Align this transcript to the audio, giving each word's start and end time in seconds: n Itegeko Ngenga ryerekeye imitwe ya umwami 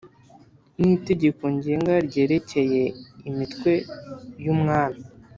n 0.79 0.81
Itegeko 0.97 1.43
Ngenga 1.55 1.93
ryerekeye 2.07 2.83
imitwe 3.29 3.71
ya 4.43 4.47
umwami 4.55 5.01